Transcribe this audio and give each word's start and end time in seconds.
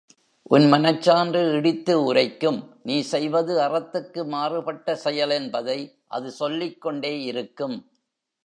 உன் 0.43 0.63
மனச்சான்று 0.73 1.41
இடித்து 1.51 2.03
உரைக்கும் 2.03 2.59
நீ 2.83 3.01
செய்வது 3.01 3.53
அறத்துக்கு 3.61 4.25
மாறுபட்ட 4.25 4.95
செயல் 4.95 5.29
என்பதை 5.29 5.79
அது 6.07 6.31
சொல்லிக் 6.31 6.81
கொண்டே 6.81 7.23
இருக்கும். 7.23 7.77